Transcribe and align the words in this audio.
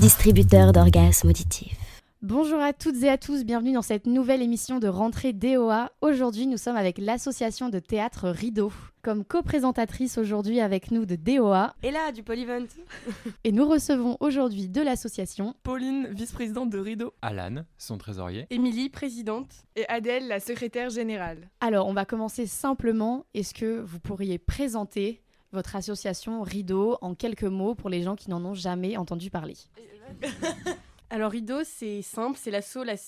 distributeur 0.00 0.72
d'orgasmes 0.72 1.28
auditifs. 1.28 1.76
Bonjour 2.22 2.58
à 2.58 2.72
toutes 2.72 3.02
et 3.02 3.10
à 3.10 3.18
tous, 3.18 3.44
bienvenue 3.44 3.74
dans 3.74 3.82
cette 3.82 4.06
nouvelle 4.06 4.40
émission 4.40 4.78
de 4.78 4.88
rentrée 4.88 5.34
DOA. 5.34 5.92
Aujourd'hui, 6.00 6.46
nous 6.46 6.56
sommes 6.56 6.76
avec 6.76 6.96
l'association 6.96 7.68
de 7.68 7.78
théâtre 7.78 8.30
Rideau. 8.30 8.72
Comme 9.02 9.26
co-présentatrice 9.26 10.16
aujourd'hui 10.16 10.60
avec 10.60 10.90
nous 10.90 11.04
de 11.04 11.16
DOA. 11.16 11.74
Et 11.82 11.90
là, 11.90 12.12
du 12.12 12.22
Polyvent. 12.22 12.66
et 13.44 13.52
nous 13.52 13.68
recevons 13.68 14.16
aujourd'hui 14.20 14.68
de 14.70 14.80
l'association 14.80 15.54
Pauline, 15.62 16.08
vice-présidente 16.10 16.70
de 16.70 16.78
Rideau. 16.78 17.12
Alan, 17.20 17.64
son 17.76 17.98
trésorier. 17.98 18.46
Émilie, 18.48 18.88
présidente. 18.88 19.50
Et 19.76 19.86
Adèle, 19.88 20.28
la 20.28 20.40
secrétaire 20.40 20.88
générale. 20.88 21.50
Alors, 21.60 21.86
on 21.88 21.92
va 21.92 22.06
commencer 22.06 22.46
simplement. 22.46 23.26
Est-ce 23.34 23.52
que 23.52 23.80
vous 23.80 24.00
pourriez 24.00 24.38
présenter 24.38 25.20
votre 25.52 25.76
association 25.76 26.42
Rideau 26.42 26.98
en 27.00 27.14
quelques 27.14 27.44
mots 27.44 27.74
pour 27.74 27.90
les 27.90 28.02
gens 28.02 28.16
qui 28.16 28.30
n'en 28.30 28.44
ont 28.44 28.54
jamais 28.54 28.96
entendu 28.96 29.30
parler 29.30 29.56
Alors 31.12 31.32
Rideau, 31.32 31.64
c'est 31.64 32.02
simple, 32.02 32.38
c'est 32.40 32.52
la, 32.52 32.60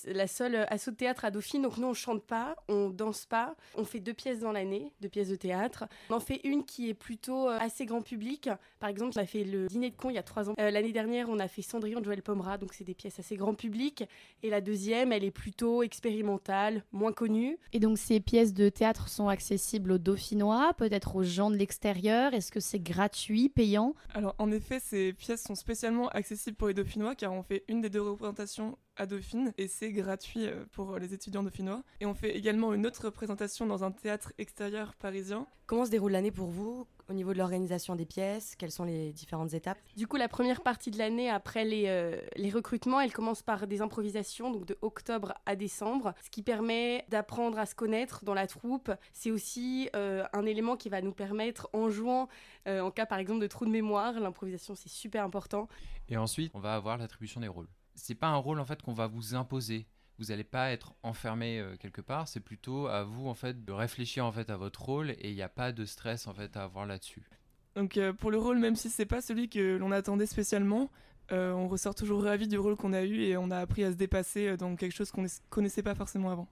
la, 0.07 0.27
seule 0.27 0.55
asso 0.69 0.89
de 0.89 0.95
théâtre 0.95 1.23
à 1.23 1.31
Dauphine. 1.31 1.61
Donc 1.61 1.77
nous, 1.77 1.87
on 1.87 1.93
chante 1.93 2.21
pas, 2.21 2.57
on 2.67 2.89
danse 2.89 3.25
pas. 3.25 3.55
On 3.75 3.85
fait 3.85 4.01
deux 4.01 4.13
pièces 4.13 4.41
dans 4.41 4.51
l'année, 4.51 4.91
deux 4.99 5.07
pièces 5.07 5.29
de 5.29 5.37
théâtre. 5.37 5.85
On 6.09 6.15
en 6.15 6.19
fait 6.19 6.41
une 6.43 6.65
qui 6.65 6.89
est 6.89 6.93
plutôt 6.93 7.47
euh, 7.47 7.57
assez 7.61 7.85
grand 7.85 8.01
public. 8.01 8.49
Par 8.81 8.89
exemple, 8.89 9.13
on 9.15 9.21
a 9.21 9.25
fait 9.25 9.45
le 9.45 9.67
Dîner 9.67 9.89
de 9.89 9.95
con 9.95 10.09
il 10.09 10.15
y 10.15 10.17
a 10.17 10.23
trois 10.23 10.49
ans. 10.49 10.53
Euh, 10.59 10.69
l'année 10.69 10.91
dernière, 10.91 11.29
on 11.29 11.39
a 11.39 11.47
fait 11.47 11.61
Cendrillon 11.61 12.01
de 12.01 12.05
Joël 12.05 12.21
Pomera, 12.21 12.57
donc 12.57 12.73
c'est 12.73 12.83
des 12.83 12.93
pièces 12.93 13.19
assez 13.19 13.37
grand 13.37 13.53
public. 13.53 14.03
Et 14.41 14.49
la 14.49 14.59
deuxième, 14.59 15.13
elle 15.13 15.23
est 15.23 15.31
plutôt 15.31 15.81
expérimentale, 15.81 16.83
moins 16.91 17.13
connue. 17.13 17.57
Et 17.71 17.79
donc 17.79 17.97
ces 17.97 18.19
pièces 18.19 18.53
de 18.53 18.67
théâtre 18.67 19.07
sont 19.07 19.29
accessibles 19.29 19.93
aux 19.93 19.97
Dauphinois, 19.97 20.73
peut-être 20.77 21.15
aux 21.15 21.23
gens 21.23 21.49
de 21.49 21.55
l'extérieur. 21.55 22.33
Est-ce 22.33 22.51
que 22.51 22.59
c'est 22.59 22.83
gratuit, 22.83 23.47
payant? 23.47 23.95
Alors 24.13 24.35
en 24.39 24.51
effet, 24.51 24.81
ces 24.81 25.13
pièces 25.13 25.43
sont 25.43 25.55
spécialement 25.55 26.09
accessibles 26.09 26.57
pour 26.57 26.67
les 26.67 26.73
Dauphinois 26.73 27.15
car 27.15 27.31
on 27.31 27.43
fait 27.43 27.63
une 27.69 27.79
des 27.79 27.92
de 27.93 27.99
représentation 27.99 28.77
à 28.95 29.05
Dauphine 29.05 29.53
et 29.57 29.67
c'est 29.67 29.91
gratuit 29.91 30.47
euh, 30.47 30.65
pour 30.71 30.97
les 30.97 31.13
étudiants 31.13 31.43
dauphinois. 31.43 31.83
Et 32.01 32.05
on 32.05 32.13
fait 32.13 32.35
également 32.35 32.73
une 32.73 32.85
autre 32.85 33.05
représentation 33.05 33.65
dans 33.65 33.83
un 33.83 33.91
théâtre 33.91 34.33
extérieur 34.37 34.95
parisien. 34.95 35.47
Comment 35.67 35.85
se 35.85 35.91
déroule 35.91 36.11
l'année 36.11 36.31
pour 36.31 36.47
vous 36.47 36.87
au 37.09 37.13
niveau 37.13 37.33
de 37.33 37.37
l'organisation 37.37 37.95
des 37.95 38.05
pièces? 38.05 38.55
Quelles 38.55 38.71
sont 38.71 38.83
les 38.83 39.13
différentes 39.13 39.53
étapes? 39.53 39.77
Du 39.95 40.07
coup, 40.07 40.17
la 40.17 40.27
première 40.27 40.61
partie 40.61 40.89
de 40.89 40.97
l'année, 40.97 41.29
après 41.29 41.65
les, 41.65 41.85
euh, 41.87 42.19
les, 42.35 42.49
recrutements, 42.49 42.99
elle 42.99 43.13
commence 43.13 43.43
par 43.43 43.67
des 43.67 43.81
improvisations, 43.81 44.51
donc 44.51 44.65
de 44.65 44.77
octobre 44.81 45.33
à 45.45 45.55
décembre, 45.55 46.13
ce 46.23 46.29
qui 46.31 46.41
permet 46.41 47.05
d'apprendre 47.09 47.59
à 47.59 47.67
se 47.67 47.75
connaître 47.75 48.25
dans 48.25 48.33
la 48.33 48.47
troupe. 48.47 48.91
C'est 49.11 49.31
aussi 49.31 49.89
euh, 49.95 50.25
un 50.33 50.45
élément 50.45 50.77
qui 50.77 50.89
va 50.89 51.01
nous 51.01 51.13
permettre, 51.13 51.69
en 51.73 51.89
jouant, 51.89 52.27
en 52.67 52.91
cas 52.91 53.05
par 53.05 53.19
exemple 53.19 53.41
de 53.41 53.47
trou 53.47 53.65
de 53.65 53.71
mémoire, 53.71 54.19
l'improvisation 54.19 54.73
c'est 54.73 54.89
super 54.89 55.23
important. 55.23 55.67
Et 56.09 56.17
ensuite, 56.17 56.51
on 56.55 56.59
va 56.59 56.75
avoir 56.75 56.97
l'attribution 56.97 57.41
des 57.41 57.47
rôles 57.47 57.67
c'est 57.95 58.15
pas 58.15 58.27
un 58.27 58.37
rôle 58.37 58.59
en 58.59 58.65
fait 58.65 58.81
qu'on 58.81 58.93
va 58.93 59.07
vous 59.07 59.35
imposer. 59.35 59.87
Vous 60.19 60.25
n'allez 60.25 60.43
pas 60.43 60.71
être 60.71 60.93
enfermé 61.01 61.59
euh, 61.59 61.75
quelque 61.77 62.01
part, 62.01 62.27
c'est 62.27 62.39
plutôt 62.39 62.87
à 62.87 63.03
vous 63.03 63.27
en 63.27 63.33
fait 63.33 63.65
de 63.65 63.71
réfléchir 63.71 64.25
en 64.25 64.31
fait 64.31 64.49
à 64.49 64.57
votre 64.57 64.81
rôle 64.83 65.11
et 65.11 65.29
il 65.29 65.35
n'y 65.35 65.41
a 65.41 65.49
pas 65.49 65.71
de 65.71 65.85
stress 65.85 66.27
en 66.27 66.33
fait 66.33 66.55
à 66.55 66.63
avoir 66.63 66.85
là-dessus. 66.85 67.23
Donc 67.75 67.97
euh, 67.97 68.13
pour 68.13 68.29
le 68.29 68.37
rôle, 68.37 68.59
même 68.59 68.75
si 68.75 68.89
c'est 68.89 69.05
pas 69.05 69.21
celui 69.21 69.49
que 69.49 69.77
l'on 69.77 69.91
attendait 69.91 70.27
spécialement, 70.27 70.91
euh, 71.31 71.51
on 71.51 71.67
ressort 71.67 71.95
toujours 71.95 72.23
ravi 72.23 72.47
du 72.47 72.57
rôle 72.57 72.75
qu'on 72.75 72.93
a 72.93 73.03
eu 73.03 73.21
et 73.21 73.37
on 73.37 73.49
a 73.49 73.57
appris 73.57 73.83
à 73.83 73.91
se 73.91 73.97
dépasser 73.97 74.55
dans 74.57 74.75
quelque 74.75 74.93
chose 74.93 75.11
qu'on 75.11 75.23
ne 75.23 75.29
connaissait 75.49 75.83
pas 75.83 75.95
forcément 75.95 76.29
avant. 76.29 76.47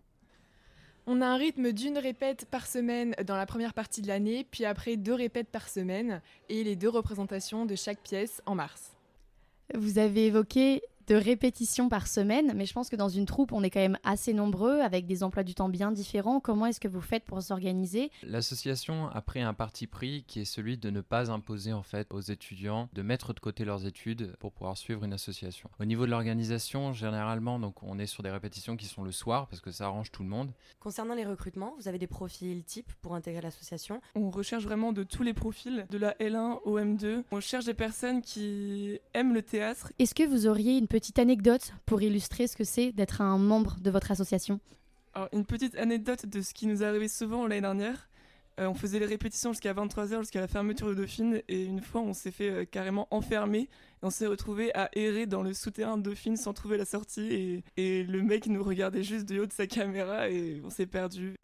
On 1.07 1.21
a 1.21 1.27
un 1.27 1.35
rythme 1.35 1.71
d'une 1.71 1.97
répète 1.97 2.45
par 2.45 2.67
semaine 2.67 3.15
dans 3.25 3.35
la 3.35 3.45
première 3.45 3.73
partie 3.73 4.01
de 4.01 4.07
l'année, 4.07 4.45
puis 4.49 4.65
après 4.65 4.97
deux 4.97 5.15
répètes 5.15 5.49
par 5.49 5.67
semaine 5.67 6.21
et 6.47 6.63
les 6.63 6.75
deux 6.75 6.89
représentations 6.89 7.65
de 7.65 7.75
chaque 7.75 8.01
pièce 8.01 8.41
en 8.45 8.53
mars. 8.53 8.95
Vous 9.73 9.97
avez 9.97 10.27
évoqué 10.27 10.81
de 11.07 11.15
répétitions 11.15 11.89
par 11.89 12.07
semaine, 12.07 12.53
mais 12.55 12.65
je 12.65 12.73
pense 12.73 12.89
que 12.89 12.95
dans 12.95 13.09
une 13.09 13.25
troupe, 13.25 13.51
on 13.51 13.63
est 13.63 13.69
quand 13.69 13.79
même 13.79 13.97
assez 14.03 14.33
nombreux 14.33 14.79
avec 14.81 15.05
des 15.05 15.23
emplois 15.23 15.43
du 15.43 15.55
temps 15.55 15.69
bien 15.69 15.91
différents. 15.91 16.39
Comment 16.39 16.65
est-ce 16.67 16.79
que 16.79 16.87
vous 16.87 17.01
faites 17.01 17.23
pour 17.25 17.41
s'organiser? 17.41 18.11
L'association 18.23 19.07
a 19.09 19.21
pris 19.21 19.41
un 19.41 19.53
parti 19.53 19.87
pris 19.87 20.23
qui 20.27 20.41
est 20.41 20.45
celui 20.45 20.77
de 20.77 20.89
ne 20.89 21.01
pas 21.01 21.31
imposer 21.31 21.73
en 21.73 21.83
fait 21.83 22.07
aux 22.11 22.21
étudiants 22.21 22.89
de 22.93 23.01
mettre 23.01 23.33
de 23.33 23.39
côté 23.39 23.65
leurs 23.65 23.85
études 23.85 24.35
pour 24.39 24.51
pouvoir 24.51 24.77
suivre 24.77 25.03
une 25.03 25.13
association. 25.13 25.69
Au 25.79 25.85
niveau 25.85 26.05
de 26.05 26.11
l'organisation, 26.11 26.93
généralement, 26.93 27.59
donc 27.59 27.83
on 27.83 27.99
est 27.99 28.05
sur 28.05 28.23
des 28.23 28.29
répétitions 28.29 28.77
qui 28.77 28.85
sont 28.85 29.03
le 29.03 29.11
soir 29.11 29.47
parce 29.47 29.61
que 29.61 29.71
ça 29.71 29.85
arrange 29.85 30.11
tout 30.11 30.23
le 30.23 30.29
monde. 30.29 30.51
Concernant 30.79 31.15
les 31.15 31.25
recrutements, 31.25 31.73
vous 31.79 31.87
avez 31.87 31.97
des 31.97 32.07
profils 32.07 32.63
types 32.63 32.91
pour 33.01 33.15
intégrer 33.15 33.41
l'association? 33.41 34.01
On 34.15 34.29
recherche 34.29 34.63
vraiment 34.63 34.93
de 34.93 35.03
tous 35.03 35.23
les 35.23 35.33
profils, 35.33 35.85
de 35.89 35.97
la 35.97 36.13
L1 36.19 36.59
au 36.65 36.79
M2. 36.79 37.23
On 37.31 37.39
cherche 37.39 37.65
des 37.65 37.73
personnes 37.73 38.21
qui 38.21 38.99
aiment 39.13 39.33
le 39.33 39.41
théâtre. 39.41 39.91
Est-ce 39.99 40.15
que 40.15 40.23
vous 40.23 40.47
auriez 40.47 40.77
une 40.77 40.87
petite 40.91 41.19
anecdote 41.19 41.73
pour 41.85 42.01
illustrer 42.01 42.47
ce 42.47 42.57
que 42.57 42.65
c'est 42.65 42.91
d'être 42.91 43.21
un 43.21 43.37
membre 43.37 43.77
de 43.79 43.89
votre 43.89 44.11
association 44.11 44.59
Alors, 45.13 45.29
Une 45.31 45.45
petite 45.45 45.77
anecdote 45.77 46.25
de 46.25 46.41
ce 46.41 46.53
qui 46.53 46.67
nous 46.67 46.83
est 46.83 46.85
arrivé 46.85 47.07
souvent 47.07 47.47
l'année 47.47 47.61
dernière. 47.61 48.09
Euh, 48.59 48.67
on 48.67 48.73
faisait 48.73 48.99
les 48.99 49.05
répétitions 49.05 49.53
jusqu'à 49.53 49.73
23h, 49.73 50.19
jusqu'à 50.19 50.41
la 50.41 50.49
fermeture 50.49 50.89
de 50.89 50.93
Dauphine, 50.93 51.41
et 51.47 51.63
une 51.63 51.79
fois 51.79 52.01
on 52.01 52.11
s'est 52.11 52.31
fait 52.31 52.49
euh, 52.49 52.65
carrément 52.65 53.07
enfermer, 53.09 53.61
et 53.61 53.69
on 54.03 54.09
s'est 54.09 54.27
retrouvé 54.27 54.75
à 54.75 54.89
errer 54.91 55.27
dans 55.27 55.43
le 55.43 55.53
souterrain 55.53 55.95
de 55.95 56.03
Dauphine 56.03 56.35
sans 56.35 56.51
trouver 56.51 56.75
la 56.75 56.83
sortie, 56.83 57.31
et, 57.31 57.63
et 57.77 58.03
le 58.03 58.21
mec 58.21 58.47
nous 58.47 58.61
regardait 58.61 59.03
juste 59.03 59.29
du 59.29 59.39
haut 59.39 59.45
de 59.45 59.53
sa 59.53 59.67
caméra, 59.67 60.29
et 60.29 60.61
on 60.65 60.69
s'est 60.69 60.87
perdu. 60.87 61.35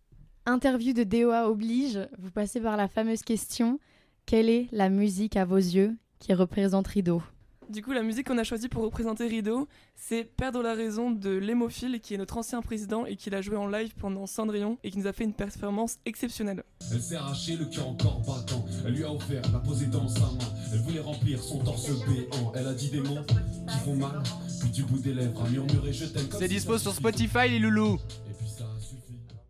Interview 0.45 0.91
de 0.91 1.05
DOA 1.05 1.49
oblige, 1.49 1.99
vous 2.19 2.31
passez 2.31 2.59
par 2.59 2.75
la 2.75 2.89
fameuse 2.89 3.21
question 3.21 3.79
quelle 4.25 4.49
est 4.49 4.67
la 4.73 4.89
musique 4.89 5.37
à 5.37 5.45
vos 5.45 5.55
yeux 5.55 5.95
qui 6.19 6.33
représente 6.33 6.87
Rideau? 6.87 7.21
Du 7.69 7.81
coup, 7.81 7.91
la 7.91 8.03
musique 8.03 8.27
qu'on 8.27 8.37
a 8.37 8.43
choisie 8.43 8.69
pour 8.69 8.83
représenter 8.83 9.27
Rideau, 9.27 9.67
c'est 9.95 10.23
Perdre 10.23 10.61
la 10.61 10.73
raison 10.73 11.11
de 11.11 11.29
L'Hémophile, 11.29 11.99
qui 12.01 12.13
est 12.13 12.17
notre 12.17 12.37
ancien 12.37 12.61
président 12.61 13.05
et 13.05 13.15
qui 13.15 13.29
l'a 13.29 13.41
joué 13.41 13.57
en 13.57 13.67
live 13.67 13.93
pendant 13.99 14.25
Cendrillon 14.25 14.77
et 14.83 14.91
qui 14.91 14.97
nous 14.99 15.07
a 15.07 15.13
fait 15.13 15.23
une 15.23 15.33
performance 15.33 15.97
exceptionnelle. 16.05 16.63
Elle 16.91 17.01
s'est 17.01 17.15
arraché 17.15 17.55
le 17.57 17.65
cœur 17.65 17.87
encore 17.87 18.21
battant, 18.21 18.65
elle 18.85 18.93
lui 18.93 19.03
a 19.03 19.11
offert 19.11 19.41
la 19.51 19.59
poser 19.59 19.87
dans 19.87 20.07
sa 20.07 20.21
main, 20.21 20.53
elle 20.71 20.79
voulait 20.79 20.99
remplir 20.99 21.41
son 21.41 21.59
torse 21.59 21.89
béant, 22.05 22.53
elle 22.55 22.67
a 22.67 22.73
dit 22.73 22.89
des 22.89 23.01
mots 23.01 23.23
qui 23.69 23.77
font 23.79 23.95
mal, 23.95 24.23
puis 24.61 24.69
du 24.69 24.83
bout 24.83 24.99
des 24.99 25.13
lèvres 25.13 25.43
a 25.43 25.49
murmuré 25.49 25.91
je 25.91 26.05
t'aime. 26.05 26.27
C'est 26.31 26.47
dispo 26.47 26.77
sur 26.77 26.93
Spotify 26.93 27.49
les 27.49 27.59
loulous. 27.59 27.97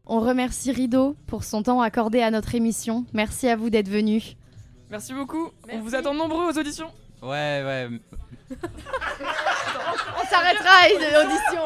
On 0.06 0.22
remercie 0.22 0.72
Rideau 0.72 1.16
pour 1.27 1.44
son 1.44 1.63
temps 1.63 1.81
accordé 1.81 2.22
à 2.22 2.31
notre 2.31 2.56
émission. 2.56 3.06
Merci 3.13 3.50
à 3.50 3.57
vous 3.57 3.69
d'être 3.69 3.89
venu. 3.89 4.38
Merci 4.89 5.13
beaucoup. 5.13 5.50
On 5.69 5.81
vous 5.81 5.95
attend 5.95 6.13
nombreux 6.13 6.45
aux 6.50 6.57
auditions. 6.57 6.88
Ouais, 7.22 7.63
ouais. 7.66 7.89
On 8.51 10.25
s'arrêtera 10.29 10.69
à 10.69 10.88
l'audition. 10.89 11.61